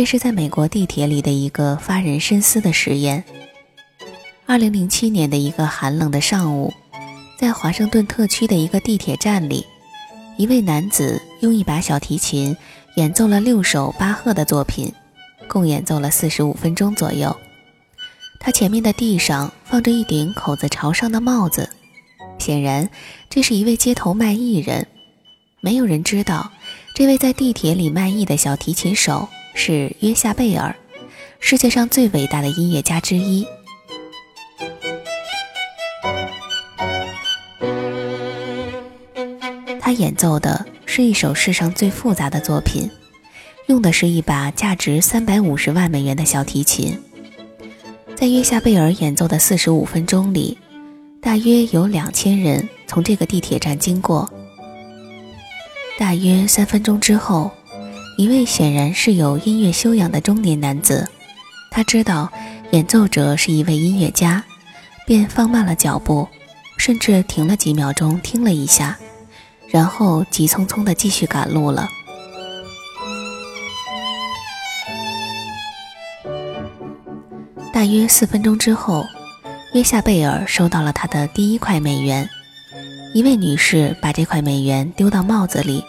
[0.00, 3.22] 这是在美国地铁里的一个发人深思的实验。
[4.46, 6.72] 二零零七年的一个寒冷的上午，
[7.38, 9.66] 在华盛顿特区的一个地铁站里，
[10.38, 12.56] 一位男子用一把小提琴
[12.94, 14.90] 演奏了六首巴赫的作品，
[15.46, 17.36] 共演奏了四十五分钟左右。
[18.40, 21.68] 他前面的地上放着一顶口子朝上的帽子，
[22.38, 22.88] 显然
[23.28, 24.86] 这是一位街头卖艺人。
[25.60, 26.50] 没有人知道，
[26.94, 29.28] 这位在地铁里卖艺的小提琴手。
[29.54, 30.74] 是约夏贝尔，
[31.38, 33.46] 世界上最伟大的音乐家之一。
[39.80, 42.88] 他演奏的是一首世上最复杂的作品，
[43.66, 46.96] 用的是一把价值三百五十万美元的小提琴。
[48.14, 50.56] 在约夏贝尔演奏的四十五分钟里，
[51.20, 54.30] 大约有两千人从这个地铁站经过。
[55.98, 57.50] 大约三分钟之后。
[58.20, 61.08] 一位显然是有音乐修养的中年男子，
[61.70, 62.30] 他知道
[62.70, 64.44] 演奏者是一位音乐家，
[65.06, 66.28] 便放慢了脚步，
[66.76, 68.98] 甚至停了几秒钟听了一下，
[69.68, 71.88] 然后急匆匆地继续赶路了。
[77.72, 79.06] 大约四分钟之后，
[79.72, 82.28] 约夏贝尔收到了他的第一块美元。
[83.14, 85.82] 一位女士把这块美元丢到帽子里，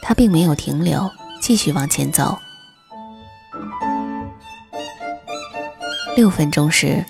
[0.00, 1.06] 她并没有停留。
[1.40, 2.38] 继续往前走。
[6.16, 7.04] 六分钟时，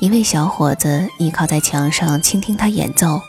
[0.00, 3.20] 一位小伙子依靠在墙上倾听他演奏，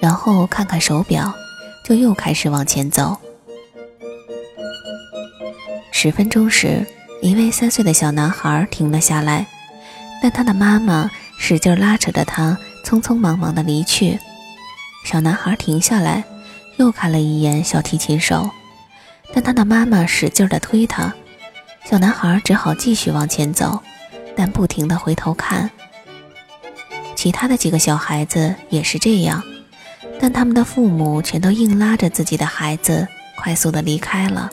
[0.00, 1.32] 然后看看手表，
[1.84, 3.16] 就又开始往前走。
[5.92, 6.84] 十分钟时，
[7.22, 9.46] 一位三岁的小男孩停了下来，
[10.20, 14.18] 但他的妈妈使劲拉扯着他，匆匆忙忙地离去。
[15.04, 16.24] 小男孩停下来，
[16.76, 18.50] 又看了一眼小提琴手。
[19.32, 21.14] 但他的妈妈使劲地推他，
[21.84, 23.82] 小男孩只好继续往前走，
[24.34, 25.70] 但不停地回头看。
[27.14, 29.42] 其他的几个小孩子也是这样，
[30.18, 34.50] 但他们的父母全都硬拉着自己的孩子快速地离开了。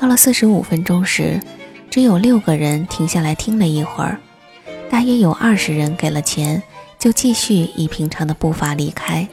[0.00, 1.40] 到了四十五分钟时，
[1.90, 4.18] 只有六个人停下来听了一会儿，
[4.88, 6.62] 大约有二十人给了钱。
[6.98, 9.26] 就继续以平常的步伐离开。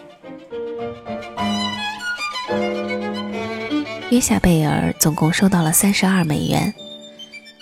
[4.11, 6.73] 约夏贝尔总共收到了三十二美元。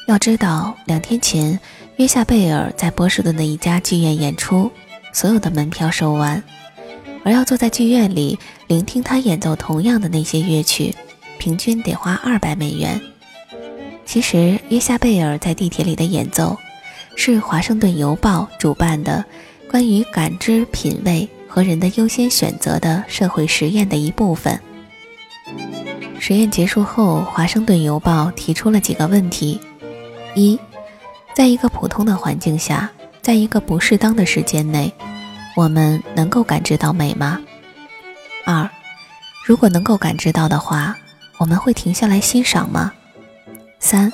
[0.08, 1.58] 要知道，两天前
[1.96, 4.70] 约夏贝尔在波士顿的一家剧院演出，
[5.14, 6.44] 所有的门票售完，
[7.24, 8.38] 而要坐在剧院里
[8.68, 10.94] 聆听他演奏同样的那些乐曲，
[11.38, 13.00] 平均得花二百美元。
[14.06, 16.58] 其实，约夏贝尔在地铁里的演奏，
[17.16, 19.24] 是《华盛顿邮报》主办的。
[19.74, 24.60] 关于感知、品味和人的优先选择的社会实验的一部分。
[26.20, 29.60] 实验结束后，《华盛顿邮报》提出了几个问题：
[30.36, 30.60] 一，
[31.34, 32.88] 在一个普通的环境下，
[33.20, 34.94] 在一个不适当的时间内，
[35.56, 37.42] 我们能够感知到美吗？
[38.46, 38.70] 二，
[39.44, 40.96] 如果能够感知到的话，
[41.40, 42.94] 我们会停下来欣赏吗？
[43.80, 44.14] 三，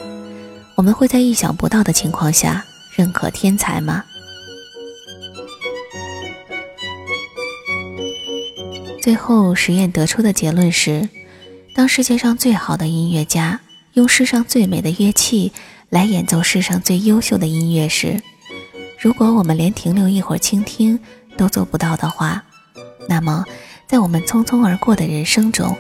[0.76, 2.64] 我们会在意想不到的情况下
[2.96, 4.06] 认可天才吗？
[9.10, 11.10] 最后，实验得出的结论是：
[11.74, 13.60] 当世界上最好的音乐家
[13.94, 15.52] 用世上最美的乐器
[15.90, 18.22] 来演奏世上最优秀的音乐时，
[19.00, 21.00] 如果我们连停留一会儿倾听
[21.36, 22.44] 都做不到的话，
[23.08, 23.44] 那么
[23.88, 25.76] 在我们匆匆而过的人生中，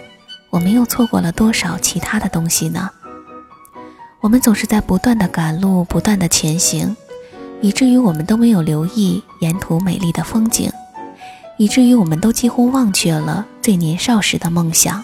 [0.50, 2.90] 我们又错过了多少其他的东西呢？
[4.22, 6.98] 我们总是在不断的赶路，不断的前行，
[7.62, 10.72] 以至于我们都没有留意沿途美丽的风景，
[11.60, 15.04] 以至于我们都几乎忘却了最年少时的梦想。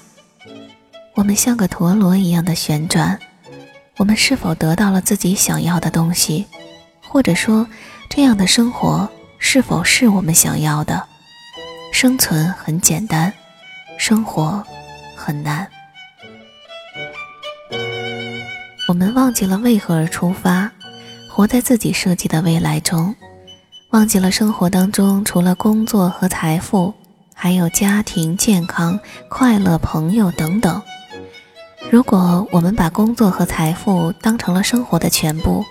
[1.14, 3.20] 我们像个陀螺一样的旋转，
[3.98, 6.46] 我们是否得到了自己想要的东西？
[7.10, 7.68] 或者说，
[8.10, 11.06] 这样的生活是否是我们想要的？
[11.92, 13.34] 生存很简单，
[13.98, 14.66] 生活
[15.14, 15.68] 很难。
[18.88, 20.72] 我们忘记了为何而出发，
[21.30, 23.14] 活在自己设计的未来中，
[23.96, 26.94] 忘记了生活当中除了工作和财富，
[27.34, 29.00] 还有家庭、健康、
[29.30, 30.82] 快乐、朋友等等。
[31.90, 35.64] 如果我们把工作和财富当成了生活的全部，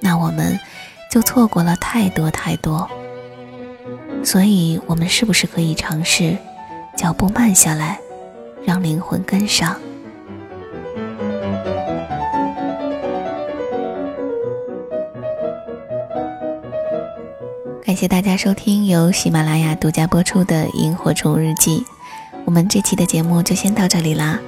[0.00, 0.58] 那我们
[1.10, 2.88] 就错过了太多太多。
[4.24, 6.38] 所以，我们是不是可以尝试
[6.96, 8.00] 脚步慢下来，
[8.64, 9.78] 让灵魂跟上？
[17.88, 21.78] 感谢大家收听由喜马拉雅独家播出的《萤火虫日记》，
[22.44, 24.38] 我们这期的节目就先到这里啦。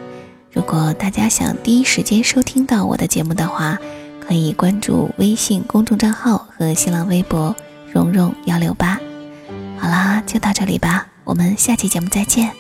[0.53, 3.79] 如果大家想第一时间收听到我的节目的话，
[4.21, 7.57] 可以关注微信公众账号和新浪微博
[7.91, 9.01] “蓉蓉幺六八”。
[9.81, 12.53] 好啦，就到这里吧，我们下期节目再见。